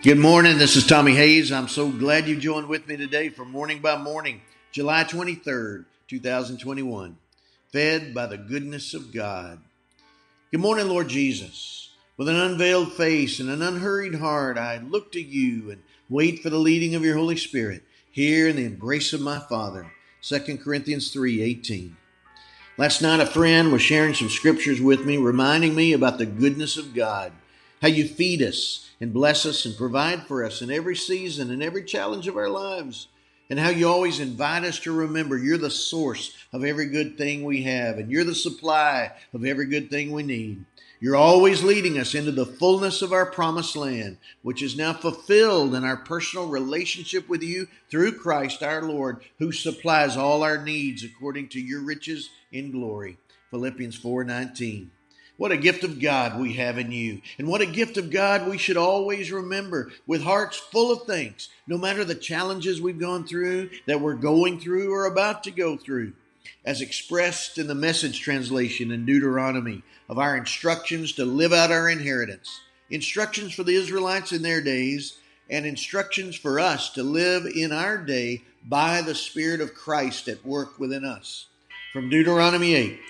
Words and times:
Good 0.00 0.18
morning. 0.18 0.58
This 0.58 0.76
is 0.76 0.86
Tommy 0.86 1.12
Hayes. 1.16 1.50
I'm 1.50 1.66
so 1.66 1.90
glad 1.90 2.28
you 2.28 2.38
joined 2.38 2.68
with 2.68 2.86
me 2.86 2.96
today 2.96 3.30
for 3.30 3.44
Morning 3.44 3.80
by 3.80 3.96
Morning, 3.96 4.42
July 4.70 5.02
23rd, 5.02 5.86
2021. 6.06 7.18
Fed 7.72 8.14
by 8.14 8.26
the 8.26 8.38
goodness 8.38 8.94
of 8.94 9.12
God. 9.12 9.58
Good 10.52 10.60
morning, 10.60 10.86
Lord 10.86 11.08
Jesus. 11.08 11.90
With 12.16 12.28
an 12.28 12.36
unveiled 12.36 12.92
face 12.92 13.40
and 13.40 13.50
an 13.50 13.60
unhurried 13.60 14.14
heart, 14.14 14.56
I 14.56 14.78
look 14.78 15.10
to 15.12 15.20
you 15.20 15.72
and 15.72 15.82
wait 16.08 16.44
for 16.44 16.48
the 16.50 16.58
leading 16.58 16.94
of 16.94 17.04
your 17.04 17.16
Holy 17.16 17.36
Spirit 17.36 17.82
here 18.08 18.46
in 18.46 18.54
the 18.54 18.66
embrace 18.66 19.12
of 19.12 19.20
my 19.20 19.40
Father. 19.40 19.90
2 20.22 20.58
Corinthians 20.62 21.12
3:18. 21.12 21.96
Last 22.76 23.02
night 23.02 23.18
a 23.18 23.26
friend 23.26 23.72
was 23.72 23.82
sharing 23.82 24.14
some 24.14 24.28
scriptures 24.28 24.80
with 24.80 25.04
me 25.04 25.16
reminding 25.16 25.74
me 25.74 25.92
about 25.92 26.18
the 26.18 26.26
goodness 26.26 26.76
of 26.76 26.94
God 26.94 27.32
how 27.80 27.88
you 27.88 28.06
feed 28.06 28.42
us 28.42 28.90
and 29.00 29.12
bless 29.12 29.46
us 29.46 29.64
and 29.64 29.76
provide 29.76 30.26
for 30.26 30.44
us 30.44 30.62
in 30.62 30.70
every 30.70 30.96
season 30.96 31.50
and 31.50 31.62
every 31.62 31.84
challenge 31.84 32.26
of 32.26 32.36
our 32.36 32.48
lives, 32.48 33.08
and 33.50 33.58
how 33.58 33.70
you 33.70 33.88
always 33.88 34.20
invite 34.20 34.64
us 34.64 34.78
to 34.80 34.92
remember 34.92 35.38
you're 35.38 35.56
the 35.56 35.70
source 35.70 36.36
of 36.52 36.64
every 36.64 36.86
good 36.86 37.16
thing 37.16 37.44
we 37.44 37.62
have, 37.62 37.98
and 37.98 38.10
you're 38.10 38.24
the 38.24 38.34
supply 38.34 39.12
of 39.32 39.44
every 39.44 39.66
good 39.66 39.90
thing 39.90 40.10
we 40.10 40.22
need. 40.22 40.64
You're 41.00 41.16
always 41.16 41.62
leading 41.62 41.96
us 41.96 42.14
into 42.14 42.32
the 42.32 42.44
fullness 42.44 43.02
of 43.02 43.12
our 43.12 43.24
promised 43.24 43.76
land, 43.76 44.18
which 44.42 44.62
is 44.62 44.76
now 44.76 44.92
fulfilled 44.92 45.76
in 45.76 45.84
our 45.84 45.96
personal 45.96 46.48
relationship 46.48 47.28
with 47.28 47.42
you 47.42 47.68
through 47.88 48.18
Christ 48.18 48.64
our 48.64 48.82
Lord, 48.82 49.22
who 49.38 49.52
supplies 49.52 50.16
all 50.16 50.42
our 50.42 50.62
needs 50.62 51.04
according 51.04 51.50
to 51.50 51.60
your 51.60 51.82
riches 51.82 52.30
in 52.50 52.72
glory. 52.72 53.16
Philippians 53.50 53.96
4:19. 53.96 54.90
What 55.38 55.52
a 55.52 55.56
gift 55.56 55.84
of 55.84 56.00
God 56.00 56.38
we 56.38 56.54
have 56.54 56.78
in 56.78 56.90
you. 56.90 57.22
And 57.38 57.46
what 57.46 57.60
a 57.60 57.66
gift 57.66 57.96
of 57.96 58.10
God 58.10 58.48
we 58.48 58.58
should 58.58 58.76
always 58.76 59.30
remember 59.30 59.92
with 60.04 60.24
hearts 60.24 60.56
full 60.56 60.92
of 60.92 61.04
thanks, 61.06 61.48
no 61.68 61.78
matter 61.78 62.04
the 62.04 62.16
challenges 62.16 62.82
we've 62.82 62.98
gone 62.98 63.24
through, 63.24 63.70
that 63.86 64.00
we're 64.00 64.14
going 64.14 64.58
through, 64.58 64.92
or 64.92 65.06
about 65.06 65.44
to 65.44 65.52
go 65.52 65.76
through. 65.76 66.12
As 66.64 66.80
expressed 66.80 67.56
in 67.56 67.68
the 67.68 67.74
message 67.76 68.20
translation 68.20 68.90
in 68.90 69.06
Deuteronomy 69.06 69.84
of 70.08 70.18
our 70.18 70.36
instructions 70.36 71.12
to 71.12 71.24
live 71.24 71.52
out 71.52 71.70
our 71.70 71.88
inheritance, 71.88 72.60
instructions 72.90 73.54
for 73.54 73.62
the 73.62 73.76
Israelites 73.76 74.32
in 74.32 74.42
their 74.42 74.60
days, 74.60 75.18
and 75.48 75.64
instructions 75.64 76.34
for 76.34 76.58
us 76.58 76.90
to 76.90 77.04
live 77.04 77.46
in 77.46 77.70
our 77.70 77.96
day 77.96 78.42
by 78.64 79.02
the 79.02 79.14
Spirit 79.14 79.60
of 79.60 79.72
Christ 79.72 80.26
at 80.26 80.44
work 80.44 80.80
within 80.80 81.04
us. 81.04 81.46
From 81.92 82.10
Deuteronomy 82.10 82.74
8. 82.74 83.00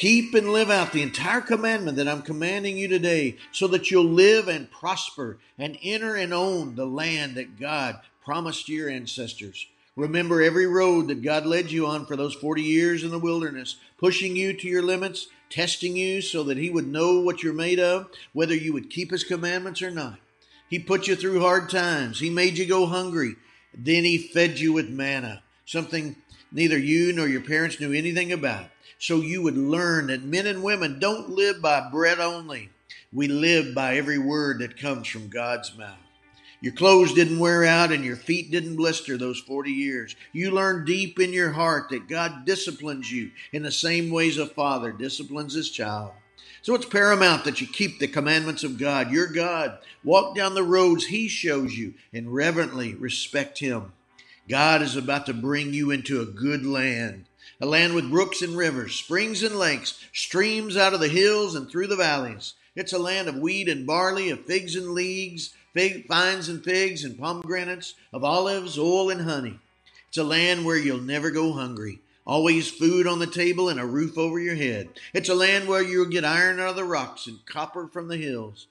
Keep 0.00 0.32
and 0.32 0.50
live 0.50 0.70
out 0.70 0.94
the 0.94 1.02
entire 1.02 1.42
commandment 1.42 1.98
that 1.98 2.08
I'm 2.08 2.22
commanding 2.22 2.78
you 2.78 2.88
today 2.88 3.36
so 3.52 3.66
that 3.66 3.90
you'll 3.90 4.06
live 4.06 4.48
and 4.48 4.70
prosper 4.70 5.36
and 5.58 5.76
enter 5.82 6.14
and 6.14 6.32
own 6.32 6.74
the 6.74 6.86
land 6.86 7.34
that 7.34 7.60
God 7.60 8.00
promised 8.24 8.64
to 8.64 8.72
your 8.72 8.88
ancestors. 8.88 9.66
Remember 9.96 10.40
every 10.40 10.66
road 10.66 11.08
that 11.08 11.20
God 11.20 11.44
led 11.44 11.70
you 11.70 11.86
on 11.86 12.06
for 12.06 12.16
those 12.16 12.34
40 12.34 12.62
years 12.62 13.04
in 13.04 13.10
the 13.10 13.18
wilderness, 13.18 13.76
pushing 13.98 14.36
you 14.36 14.54
to 14.54 14.66
your 14.66 14.80
limits, 14.82 15.26
testing 15.50 15.98
you 15.98 16.22
so 16.22 16.44
that 16.44 16.56
He 16.56 16.70
would 16.70 16.88
know 16.88 17.20
what 17.20 17.42
you're 17.42 17.52
made 17.52 17.78
of, 17.78 18.08
whether 18.32 18.54
you 18.54 18.72
would 18.72 18.88
keep 18.88 19.10
His 19.10 19.22
commandments 19.22 19.82
or 19.82 19.90
not. 19.90 20.18
He 20.70 20.78
put 20.78 21.08
you 21.08 21.14
through 21.14 21.40
hard 21.40 21.68
times. 21.68 22.20
He 22.20 22.30
made 22.30 22.56
you 22.56 22.64
go 22.64 22.86
hungry. 22.86 23.36
Then 23.76 24.04
He 24.04 24.16
fed 24.16 24.58
you 24.58 24.72
with 24.72 24.88
manna, 24.88 25.42
something 25.66 26.16
neither 26.52 26.78
you 26.78 27.12
nor 27.12 27.28
your 27.28 27.40
parents 27.40 27.80
knew 27.80 27.92
anything 27.92 28.32
about 28.32 28.66
so 29.00 29.22
you 29.22 29.40
would 29.40 29.56
learn 29.56 30.08
that 30.08 30.22
men 30.22 30.46
and 30.46 30.62
women 30.62 30.98
don't 30.98 31.30
live 31.30 31.62
by 31.62 31.88
bread 31.90 32.20
only. 32.20 32.68
We 33.12 33.28
live 33.28 33.74
by 33.74 33.96
every 33.96 34.18
word 34.18 34.58
that 34.58 34.78
comes 34.78 35.08
from 35.08 35.28
God's 35.28 35.76
mouth. 35.76 35.96
Your 36.60 36.74
clothes 36.74 37.14
didn't 37.14 37.38
wear 37.38 37.64
out 37.64 37.90
and 37.90 38.04
your 38.04 38.16
feet 38.16 38.50
didn't 38.50 38.76
blister 38.76 39.16
those 39.16 39.40
40 39.40 39.70
years. 39.70 40.14
You 40.32 40.50
learned 40.50 40.86
deep 40.86 41.18
in 41.18 41.32
your 41.32 41.52
heart 41.52 41.88
that 41.88 42.08
God 42.08 42.44
disciplines 42.44 43.10
you 43.10 43.30
in 43.52 43.62
the 43.62 43.72
same 43.72 44.10
ways 44.10 44.36
a 44.36 44.46
father 44.46 44.92
disciplines 44.92 45.54
his 45.54 45.70
child. 45.70 46.12
So 46.60 46.74
it's 46.74 46.84
paramount 46.84 47.44
that 47.44 47.62
you 47.62 47.66
keep 47.66 47.98
the 47.98 48.06
commandments 48.06 48.64
of 48.64 48.76
God, 48.76 49.10
your 49.10 49.28
God. 49.28 49.78
Walk 50.04 50.36
down 50.36 50.54
the 50.54 50.62
roads 50.62 51.06
he 51.06 51.26
shows 51.26 51.74
you 51.74 51.94
and 52.12 52.34
reverently 52.34 52.94
respect 52.94 53.60
him. 53.60 53.92
God 54.50 54.82
is 54.82 54.96
about 54.96 55.26
to 55.26 55.32
bring 55.32 55.72
you 55.72 55.92
into 55.92 56.20
a 56.20 56.26
good 56.26 56.66
land 56.66 57.26
a 57.60 57.66
land 57.66 57.94
with 57.94 58.10
brooks 58.10 58.40
and 58.40 58.56
rivers, 58.56 58.94
springs 58.94 59.42
and 59.42 59.54
lakes, 59.54 60.02
streams 60.12 60.76
out 60.78 60.94
of 60.94 61.00
the 61.00 61.08
hills 61.08 61.54
and 61.54 61.70
through 61.70 61.86
the 61.86 61.96
valleys. 61.96 62.54
It's 62.74 62.94
a 62.94 62.98
land 62.98 63.28
of 63.28 63.36
wheat 63.36 63.68
and 63.68 63.86
barley, 63.86 64.30
of 64.30 64.46
figs 64.46 64.74
and 64.74 64.92
leeks, 64.92 65.54
fig, 65.74 66.08
vines 66.08 66.48
and 66.48 66.64
figs 66.64 67.04
and 67.04 67.18
pomegranates, 67.18 67.94
of 68.12 68.24
olives, 68.24 68.78
oil, 68.78 69.10
and 69.10 69.20
honey. 69.20 69.58
It's 70.08 70.18
a 70.18 70.24
land 70.24 70.64
where 70.64 70.78
you'll 70.78 71.02
never 71.02 71.30
go 71.30 71.52
hungry. 71.52 72.00
Always 72.26 72.70
food 72.70 73.06
on 73.06 73.18
the 73.18 73.26
table 73.26 73.68
and 73.68 73.78
a 73.78 73.84
roof 73.84 74.16
over 74.16 74.40
your 74.40 74.54
head. 74.54 74.88
It's 75.12 75.28
a 75.28 75.34
land 75.34 75.68
where 75.68 75.82
you'll 75.82 76.06
get 76.06 76.24
iron 76.24 76.60
out 76.60 76.70
of 76.70 76.76
the 76.76 76.84
rocks 76.84 77.26
and 77.26 77.44
copper 77.44 77.88
from 77.88 78.08
the 78.08 78.16
hills. 78.16 78.68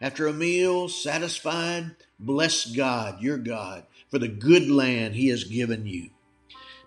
After 0.00 0.28
a 0.28 0.32
meal, 0.32 0.88
satisfied, 0.88 1.96
bless 2.20 2.66
God, 2.66 3.20
your 3.20 3.38
God, 3.38 3.84
for 4.10 4.18
the 4.18 4.28
good 4.28 4.68
land 4.68 5.14
He 5.14 5.28
has 5.28 5.44
given 5.44 5.86
you. 5.86 6.10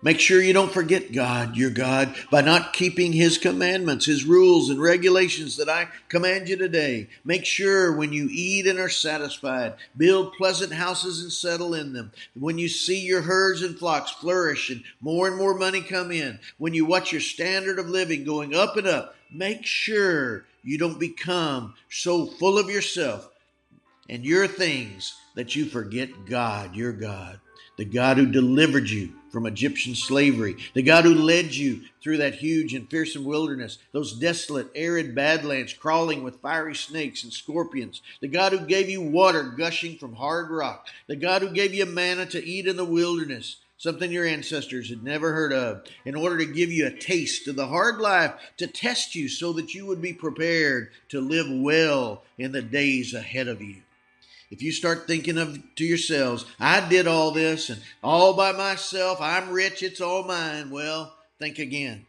Make 0.04 0.18
sure 0.18 0.42
you 0.42 0.52
don't 0.52 0.72
forget 0.72 1.12
God, 1.12 1.56
your 1.56 1.70
God, 1.70 2.16
by 2.28 2.40
not 2.40 2.72
keeping 2.72 3.12
His 3.12 3.38
commandments, 3.38 4.04
His 4.04 4.24
rules 4.24 4.68
and 4.68 4.82
regulations 4.82 5.56
that 5.58 5.68
I 5.68 5.88
command 6.08 6.48
you 6.48 6.56
today. 6.56 7.08
Make 7.24 7.44
sure 7.44 7.96
when 7.96 8.12
you 8.12 8.28
eat 8.28 8.66
and 8.66 8.80
are 8.80 8.88
satisfied, 8.88 9.74
build 9.96 10.34
pleasant 10.34 10.72
houses 10.72 11.22
and 11.22 11.32
settle 11.32 11.72
in 11.72 11.92
them. 11.92 12.10
When 12.34 12.58
you 12.58 12.68
see 12.68 12.98
your 12.98 13.22
herds 13.22 13.62
and 13.62 13.78
flocks 13.78 14.10
flourish 14.10 14.70
and 14.70 14.82
more 15.00 15.28
and 15.28 15.36
more 15.36 15.56
money 15.56 15.82
come 15.82 16.10
in, 16.10 16.40
when 16.58 16.74
you 16.74 16.84
watch 16.84 17.12
your 17.12 17.20
standard 17.20 17.78
of 17.78 17.88
living 17.88 18.24
going 18.24 18.56
up 18.56 18.76
and 18.76 18.88
up, 18.88 19.14
make 19.30 19.64
sure 19.64 20.46
you 20.64 20.78
don't 20.78 20.98
become 20.98 21.74
so 21.88 22.26
full 22.26 22.58
of 22.58 22.68
yourself 22.68 23.28
and 24.08 24.24
your 24.24 24.46
things 24.46 25.14
that 25.34 25.54
you 25.54 25.64
forget 25.64 26.26
God, 26.26 26.74
your 26.74 26.92
God, 26.92 27.40
the 27.78 27.84
God 27.84 28.18
who 28.18 28.26
delivered 28.26 28.90
you 28.90 29.12
from 29.30 29.46
Egyptian 29.46 29.94
slavery, 29.94 30.56
the 30.74 30.82
God 30.82 31.04
who 31.04 31.14
led 31.14 31.54
you 31.54 31.80
through 32.02 32.18
that 32.18 32.34
huge 32.34 32.74
and 32.74 32.90
fearsome 32.90 33.24
wilderness, 33.24 33.78
those 33.92 34.18
desolate, 34.18 34.68
arid 34.74 35.14
badlands 35.14 35.72
crawling 35.72 36.22
with 36.22 36.40
fiery 36.40 36.74
snakes 36.74 37.24
and 37.24 37.32
scorpions, 37.32 38.02
the 38.20 38.28
God 38.28 38.52
who 38.52 38.66
gave 38.66 38.90
you 38.90 39.00
water 39.00 39.44
gushing 39.44 39.96
from 39.96 40.14
hard 40.14 40.50
rock, 40.50 40.86
the 41.06 41.16
God 41.16 41.40
who 41.40 41.50
gave 41.50 41.72
you 41.72 41.86
manna 41.86 42.26
to 42.26 42.44
eat 42.44 42.66
in 42.66 42.76
the 42.76 42.84
wilderness, 42.84 43.56
something 43.78 44.12
your 44.12 44.26
ancestors 44.26 44.90
had 44.90 45.02
never 45.02 45.32
heard 45.32 45.52
of, 45.52 45.82
in 46.04 46.14
order 46.14 46.36
to 46.38 46.46
give 46.46 46.70
you 46.70 46.86
a 46.86 46.98
taste 46.98 47.48
of 47.48 47.56
the 47.56 47.68
hard 47.68 47.98
life, 47.98 48.34
to 48.58 48.66
test 48.66 49.14
you 49.14 49.28
so 49.28 49.52
that 49.54 49.74
you 49.74 49.86
would 49.86 50.02
be 50.02 50.12
prepared 50.12 50.90
to 51.08 51.20
live 51.20 51.46
well 51.50 52.22
in 52.36 52.52
the 52.52 52.62
days 52.62 53.14
ahead 53.14 53.48
of 53.48 53.62
you. 53.62 53.76
If 54.52 54.60
you 54.60 54.70
start 54.70 55.06
thinking 55.06 55.38
of 55.38 55.58
to 55.76 55.84
yourselves, 55.84 56.44
I 56.60 56.86
did 56.86 57.06
all 57.06 57.30
this 57.30 57.70
and 57.70 57.80
all 58.04 58.34
by 58.34 58.52
myself, 58.52 59.18
I'm 59.18 59.48
rich, 59.48 59.82
it's 59.82 60.02
all 60.02 60.24
mine. 60.24 60.68
Well, 60.68 61.16
think 61.38 61.58
again. 61.58 62.04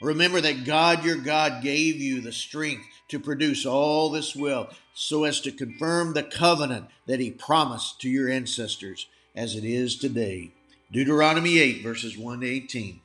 Remember 0.00 0.40
that 0.40 0.64
God, 0.64 1.04
your 1.04 1.16
God, 1.16 1.60
gave 1.60 1.96
you 1.96 2.20
the 2.20 2.30
strength 2.30 2.84
to 3.08 3.18
produce 3.18 3.66
all 3.66 4.10
this 4.10 4.36
wealth 4.36 4.78
so 4.94 5.24
as 5.24 5.40
to 5.40 5.50
confirm 5.50 6.12
the 6.12 6.22
covenant 6.22 6.86
that 7.06 7.18
He 7.18 7.32
promised 7.32 8.00
to 8.02 8.08
your 8.08 8.28
ancestors 8.28 9.08
as 9.34 9.56
it 9.56 9.64
is 9.64 9.96
today. 9.96 10.52
Deuteronomy 10.92 11.58
8, 11.58 11.82
verses 11.82 12.16
1 12.16 12.42
to 12.42 12.46
18 12.46 13.00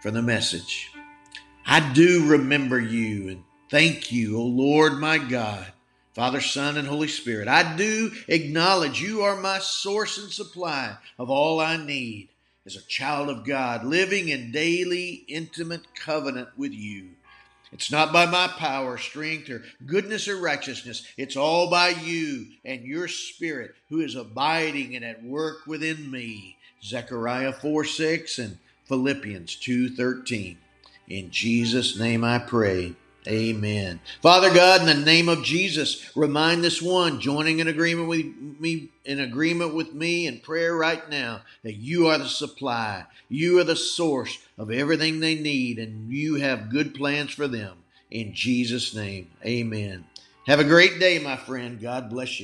from 0.00 0.14
the 0.14 0.22
message. 0.22 0.88
I 1.66 1.92
do 1.92 2.28
remember 2.28 2.78
you 2.78 3.28
and 3.30 3.42
thank 3.72 4.12
you, 4.12 4.38
O 4.38 4.44
Lord 4.44 5.00
my 5.00 5.18
God 5.18 5.73
Father, 6.14 6.40
Son, 6.40 6.76
and 6.76 6.86
Holy 6.86 7.08
Spirit, 7.08 7.48
I 7.48 7.76
do 7.76 8.12
acknowledge 8.28 9.02
you 9.02 9.22
are 9.22 9.36
my 9.36 9.58
source 9.58 10.16
and 10.16 10.30
supply 10.30 10.96
of 11.18 11.28
all 11.28 11.60
I 11.60 11.76
need 11.76 12.28
as 12.64 12.76
a 12.76 12.82
child 12.82 13.28
of 13.28 13.44
God, 13.44 13.84
living 13.84 14.28
in 14.28 14.52
daily, 14.52 15.24
intimate 15.26 15.94
covenant 15.96 16.50
with 16.56 16.72
you. 16.72 17.10
It's 17.72 17.90
not 17.90 18.12
by 18.12 18.26
my 18.26 18.46
power, 18.46 18.96
strength, 18.96 19.50
or 19.50 19.64
goodness 19.84 20.28
or 20.28 20.36
righteousness. 20.36 21.04
It's 21.16 21.36
all 21.36 21.68
by 21.68 21.88
you 21.88 22.46
and 22.64 22.84
your 22.84 23.08
Spirit 23.08 23.74
who 23.88 24.00
is 24.00 24.14
abiding 24.14 24.94
and 24.94 25.04
at 25.04 25.24
work 25.24 25.66
within 25.66 26.08
me. 26.08 26.56
Zechariah 26.80 27.52
4 27.52 27.84
6 27.84 28.38
and 28.38 28.58
Philippians 28.86 29.56
2 29.56 29.96
13. 29.96 30.56
In 31.08 31.30
Jesus' 31.32 31.98
name 31.98 32.22
I 32.22 32.38
pray. 32.38 32.94
Amen. 33.26 34.00
Father 34.20 34.52
God, 34.52 34.82
in 34.82 34.86
the 34.86 35.04
name 35.04 35.30
of 35.30 35.42
Jesus, 35.42 36.10
remind 36.14 36.62
this 36.62 36.82
one 36.82 37.20
joining 37.20 37.58
in 37.58 37.68
agreement 37.68 38.08
with 38.08 38.26
me 38.60 38.90
in 39.06 39.20
agreement 39.20 39.74
with 39.74 39.94
me 39.94 40.26
in 40.26 40.40
prayer 40.40 40.74
right 40.74 41.08
now 41.08 41.40
that 41.62 41.74
you 41.74 42.06
are 42.08 42.18
the 42.18 42.28
supply. 42.28 43.04
You 43.30 43.58
are 43.60 43.64
the 43.64 43.76
source 43.76 44.38
of 44.58 44.70
everything 44.70 45.20
they 45.20 45.36
need 45.36 45.78
and 45.78 46.12
you 46.12 46.36
have 46.36 46.70
good 46.70 46.94
plans 46.94 47.32
for 47.32 47.48
them. 47.48 47.78
In 48.10 48.34
Jesus' 48.34 48.94
name. 48.94 49.30
Amen. 49.44 50.04
Have 50.46 50.60
a 50.60 50.64
great 50.64 51.00
day, 51.00 51.18
my 51.18 51.36
friend. 51.36 51.80
God 51.80 52.10
bless 52.10 52.38
you. 52.38 52.42